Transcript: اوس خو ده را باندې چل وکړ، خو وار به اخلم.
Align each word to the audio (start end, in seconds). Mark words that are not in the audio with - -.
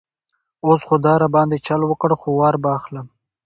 اوس 0.65 0.81
خو 0.87 0.95
ده 1.03 1.13
را 1.21 1.27
باندې 1.35 1.57
چل 1.67 1.81
وکړ، 1.85 2.11
خو 2.19 2.27
وار 2.39 2.55
به 2.63 2.69
اخلم. 2.77 3.07